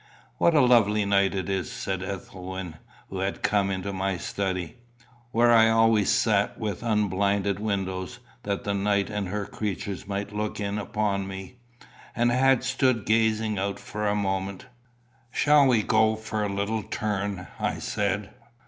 [0.39, 2.77] "What a lovely night it is!" said Ethelwyn,
[3.11, 4.77] who had come into my study
[5.29, 10.59] where I always sat with unblinded windows, that the night and her creatures might look
[10.59, 11.57] in upon me
[12.15, 14.65] and had stood gazing out for a moment.
[15.29, 18.31] "Shall we go for a little turn?" I said.